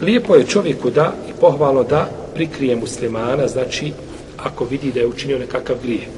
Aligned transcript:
Lijepo 0.00 0.34
je 0.34 0.46
čovjeku 0.46 0.90
da 0.90 1.12
i 1.28 1.32
pohvalo 1.40 1.84
da 1.84 2.08
prikrije 2.34 2.76
muslimana, 2.76 3.48
znači 3.48 3.92
ako 4.36 4.64
vidi 4.64 4.92
da 4.92 5.00
je 5.00 5.06
učinio 5.06 5.38
nekakav 5.38 5.76
grije. 5.82 6.08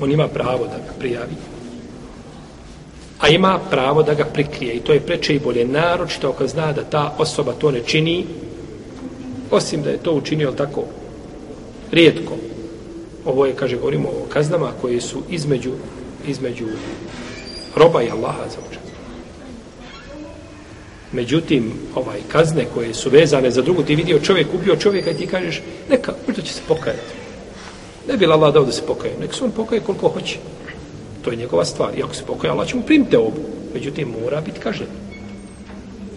On 0.00 0.12
ima 0.12 0.28
pravo 0.28 0.64
da 0.64 0.76
ga 0.76 0.92
prijavi, 0.98 1.36
a 3.20 3.28
ima 3.28 3.58
pravo 3.70 4.02
da 4.02 4.14
ga 4.14 4.24
prikrije 4.24 4.74
i 4.74 4.80
to 4.80 4.92
je 4.92 5.00
preče 5.00 5.34
i 5.34 5.38
bolje 5.38 5.64
naročito 5.64 6.28
ako 6.28 6.46
zna 6.46 6.72
da 6.72 6.84
ta 6.84 7.14
osoba 7.18 7.52
to 7.52 7.70
ne 7.70 7.80
čini 7.86 8.26
osim 9.50 9.82
da 9.82 9.90
je 9.90 10.02
to 10.02 10.12
učinio 10.12 10.52
tako 10.52 10.84
rijetko 11.92 12.32
ovo 13.24 13.46
je 13.46 13.54
kaže 13.54 13.76
govorimo 13.76 14.08
o 14.08 14.28
kaznama 14.28 14.72
koje 14.80 15.00
su 15.00 15.22
između 15.30 15.70
između 16.28 16.66
roba 17.76 18.02
i 18.02 18.10
Allaha 18.10 18.48
za 18.48 18.58
učin. 18.70 18.85
Međutim, 21.16 21.72
ovaj 21.94 22.18
kazne 22.28 22.64
koje 22.74 22.94
su 22.94 23.10
vezane 23.10 23.50
za 23.50 23.62
drugu, 23.62 23.82
ti 23.82 23.94
vidio 23.94 24.18
čovjek 24.20 24.46
ubio 24.54 24.76
čovjeka 24.76 25.10
i 25.10 25.14
ti 25.14 25.26
kažeš, 25.26 25.62
neka, 25.90 26.12
možda 26.26 26.42
će 26.42 26.52
se 26.52 26.60
pokajati. 26.68 27.14
Ne 28.08 28.16
bi 28.16 28.26
Allah 28.26 28.54
dao 28.54 28.64
da 28.64 28.72
se 28.72 28.82
pokaje, 28.86 29.14
nek 29.20 29.34
se 29.34 29.44
on 29.44 29.50
pokaje 29.50 29.80
koliko 29.80 30.08
hoće. 30.08 30.36
To 31.24 31.30
je 31.30 31.36
njegova 31.36 31.64
stvar. 31.64 31.98
I 31.98 32.02
ako 32.02 32.14
se 32.14 32.24
pokaje, 32.26 32.50
Allah 32.50 32.68
će 32.68 32.76
mu 32.76 32.82
primiti 32.82 33.16
obu. 33.16 33.40
Međutim, 33.74 34.12
mora 34.22 34.40
biti 34.40 34.60
kažen. 34.60 34.86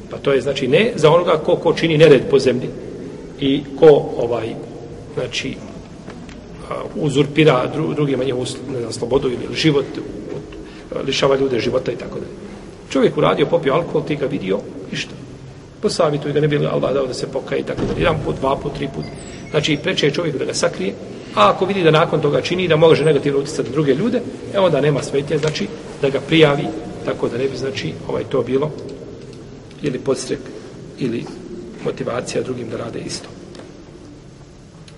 Pa 0.09 0.17
to 0.17 0.34
je, 0.34 0.41
znači, 0.41 0.67
ne 0.67 0.91
za 0.95 1.12
onoga 1.12 1.38
ko, 1.38 1.55
ko 1.55 1.73
čini 1.73 1.98
nered 1.98 2.29
po 2.29 2.40
zemlji 2.40 2.70
i 3.40 3.63
ko, 3.79 4.09
ovaj, 4.18 4.55
znači, 5.13 5.55
uzurpira 6.95 7.68
dru, 7.73 7.93
drugima 7.93 8.23
njehovu 8.23 8.45
slobodu 8.91 9.29
ili 9.29 9.55
život, 9.55 9.85
lišava 11.07 11.35
ljude 11.35 11.59
života 11.59 11.91
i 11.91 11.95
tako 11.95 12.20
dalje. 12.20 12.34
Čovjek 12.90 13.18
uradio, 13.18 13.45
popio 13.45 13.73
alkohol, 13.73 14.04
ti 14.04 14.16
ga 14.16 14.26
vidio 14.26 14.59
Ništa. 14.91 15.11
Posavituj 15.81 16.34
ga, 16.34 16.39
ne 16.39 16.48
bi 16.48 16.57
li 16.57 16.67
Allah 16.67 16.93
dao 16.93 17.07
da 17.07 17.13
se 17.13 17.27
pokaje 17.27 17.61
i 17.61 17.63
tako 17.63 17.81
dalje. 17.81 17.99
Jedan 17.99 18.17
put, 18.25 18.35
dva 18.40 18.55
put, 18.55 18.73
tri 18.76 18.87
put. 18.95 19.05
Znači, 19.51 19.77
preče 19.84 20.07
je 20.07 20.13
čovjek 20.13 20.37
da 20.37 20.45
ga 20.45 20.54
sakrije, 20.54 20.93
a 21.35 21.49
ako 21.49 21.65
vidi 21.65 21.84
da 21.84 21.91
nakon 21.91 22.21
toga 22.21 22.41
čini 22.41 22.68
da 22.68 22.76
može 22.76 23.05
negativno 23.05 23.40
utjecati 23.40 23.70
na 23.70 23.73
druge 23.73 23.95
ljude, 23.95 24.21
e 24.54 24.60
onda 24.60 24.82
nema 24.82 25.04
smetnje, 25.04 25.37
znači, 25.37 25.67
da 26.01 26.10
ga 26.10 26.20
prijavi, 26.27 26.67
tako 27.05 27.29
da 27.29 27.37
ne 27.37 27.48
bi, 27.48 27.57
znači, 27.57 27.93
ovaj 28.07 28.23
to 28.23 28.41
bilo 28.41 28.71
ili 29.82 29.99
podstrek 29.99 30.40
ili 30.99 31.26
motivacija 31.85 32.43
drugim 32.43 32.70
da 32.70 32.77
rade 32.77 32.99
isto. 32.99 33.29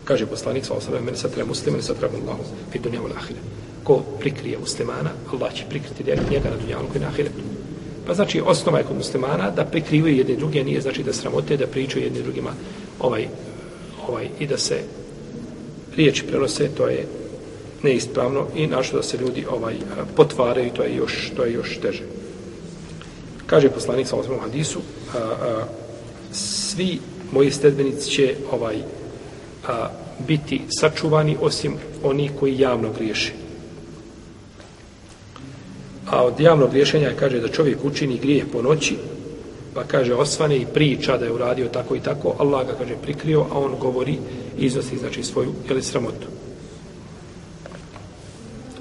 Kaže 0.04 0.26
poslanik 0.26 0.66
sa 0.66 0.74
osam 0.74 0.94
meni 0.94 1.18
satra 1.18 1.36
treba 1.36 1.48
muslim, 1.48 1.74
meni 1.74 1.84
sad 1.84 2.04
Allahu, 2.04 2.44
fi 2.72 2.80
dunjavu 2.80 3.08
lahire. 3.08 3.40
Ko 3.84 4.02
prikrije 4.20 4.58
muslimana, 4.58 5.10
Allah 5.34 5.54
će 5.54 5.64
prikriti 5.70 6.04
njega 6.04 6.50
na 6.50 6.58
dunjavu 6.58 6.88
i 6.96 7.00
na 7.00 7.08
ahiretu. 7.08 7.51
Pa 8.08 8.14
znači, 8.14 8.42
osnova 8.46 8.78
je 8.78 8.84
kod 8.84 8.98
muslimana 8.98 9.52
da 9.52 9.66
prikrivaju 9.66 10.18
jedne 10.18 10.36
druge, 10.36 10.64
nije 10.64 10.82
znači 10.82 11.04
da 11.04 11.14
sramote, 11.14 11.58
da 11.58 11.68
pričaju 11.68 12.04
jedne 12.04 12.22
drugima 12.22 12.52
ovaj, 13.00 13.28
ovaj, 14.08 14.28
i 14.40 14.48
da 14.48 14.58
se 14.58 14.80
riječi 15.96 16.24
prenose, 16.28 16.70
to 16.78 16.88
je 16.88 17.06
neispravno 17.84 18.48
i 18.56 18.68
našto 18.68 18.98
da 18.98 19.04
se 19.04 19.18
ljudi 19.18 19.46
ovaj 19.52 19.76
potvaraju, 20.16 20.72
to 20.74 20.84
je 20.84 20.96
još, 20.96 21.32
to 21.36 21.44
je 21.46 21.54
još 21.54 21.78
teže. 21.82 22.04
Kaže 23.46 23.70
poslanik 23.70 24.08
sa 24.08 24.16
osmom 24.16 24.40
hadisu, 24.40 24.80
a, 25.14 25.18
a, 25.18 25.64
svi 26.32 27.00
moji 27.32 27.52
stedbenici 27.52 28.10
će 28.10 28.36
ovaj 28.52 28.76
a, 29.68 29.90
biti 30.28 30.62
sačuvani 30.70 31.38
osim 31.42 31.76
oni 32.04 32.30
koji 32.40 32.60
javno 32.60 32.90
griješe. 32.98 33.34
A 36.10 36.24
od 36.24 36.40
javnog 36.40 36.74
rješenja 36.74 37.12
kaže 37.20 37.40
da 37.40 37.48
čovjek 37.48 37.86
učini 37.86 38.18
grijeh 38.18 38.46
po 38.52 38.62
noći, 38.62 38.96
pa 39.74 39.84
kaže 39.84 40.14
osvane 40.14 40.58
i 40.58 40.66
priča 40.66 41.18
da 41.18 41.26
je 41.26 41.34
uradio 41.34 41.68
tako 41.68 41.96
i 41.96 42.00
tako, 42.00 42.36
Allah 42.38 42.68
ga 42.68 42.74
kaže 42.74 42.96
prikrio, 43.02 43.46
a 43.52 43.60
on 43.60 43.76
govori 43.80 44.18
i 44.58 44.66
iznosi 44.66 44.98
znači 44.98 45.24
svoju 45.24 45.54
ili 45.70 45.84
sramotu. 45.84 46.28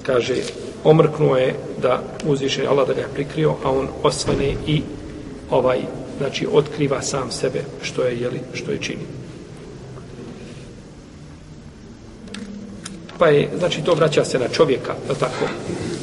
Kaže, 0.03 0.35
omrknuo 0.83 1.37
je 1.37 1.55
da 1.81 2.03
uzviše 2.25 2.67
Allah 2.67 2.87
da 2.87 2.93
ga 2.93 3.01
je 3.01 3.13
prikrio, 3.13 3.55
a 3.63 3.71
on 3.71 3.87
osvane 4.03 4.55
i 4.67 4.81
ovaj, 5.49 5.79
znači 6.17 6.47
otkriva 6.51 7.01
sam 7.01 7.31
sebe 7.31 7.63
što 7.81 8.03
je, 8.03 8.19
jeli, 8.19 8.39
što 8.53 8.71
je 8.71 8.81
čini. 8.81 9.05
Pa 13.17 13.27
je, 13.27 13.49
znači 13.57 13.81
to 13.83 13.93
vraća 13.93 14.25
se 14.25 14.39
na 14.39 14.47
čovjeka, 14.47 14.95
je 15.09 15.15
tako, 15.19 15.45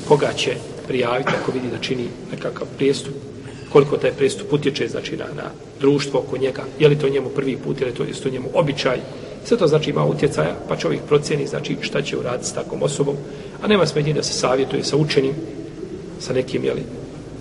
koga 0.08 0.32
će 0.32 0.54
prijaviti 0.88 1.32
ako 1.42 1.52
vidi 1.52 1.68
da 1.70 1.78
čini 1.78 2.08
nekakav 2.30 2.66
prijestup, 2.76 3.14
koliko 3.72 3.96
taj 3.96 4.12
prijestup 4.12 4.52
utječe 4.52 4.88
znači, 4.88 5.16
na, 5.16 5.24
na 5.24 5.50
društvo 5.80 6.20
oko 6.20 6.38
njega, 6.38 6.62
je 6.78 6.88
li 6.88 6.98
to 6.98 7.08
njemu 7.08 7.28
prvi 7.28 7.56
put, 7.56 7.80
je 7.80 7.86
li 7.86 7.94
to 7.94 8.04
isto 8.04 8.30
njemu 8.30 8.48
običaj, 8.54 8.98
sve 9.44 9.56
to 9.56 9.66
znači 9.66 9.90
ima 9.90 10.04
utjecaja, 10.04 10.56
pa 10.68 10.76
čovjek 10.76 11.02
procjeni 11.08 11.46
znači 11.46 11.76
šta 11.80 12.02
će 12.02 12.18
uraditi 12.18 12.48
s 12.48 12.52
takvom 12.52 12.82
osobom, 12.82 13.16
a 13.62 13.66
nema 13.66 13.86
smetnje 13.86 14.12
da 14.12 14.22
se 14.22 14.32
savjetuje 14.32 14.84
sa 14.84 14.96
učenim, 14.96 15.34
sa 16.20 16.32
nekim, 16.32 16.64
jeli, 16.64 16.82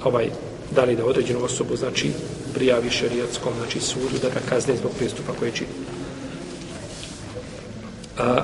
ovaj, 0.04 0.30
da 0.76 0.84
li 0.84 0.96
da 0.96 1.06
određenu 1.06 1.44
osobu, 1.44 1.76
znači, 1.76 2.12
prijavi 2.54 2.90
šerijatskom, 2.90 3.54
znači, 3.58 3.80
sudu, 3.80 4.18
da 4.22 4.30
ga 4.30 4.40
kazne 4.50 4.76
zbog 4.78 4.92
prijestupa 4.98 5.34
koje 5.40 5.52
čini. 5.52 5.70
A, 8.18 8.44